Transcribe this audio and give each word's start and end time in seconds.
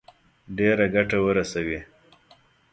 ډېره 0.57 0.85
ګټه 0.95 1.17
ورسوي. 1.25 1.79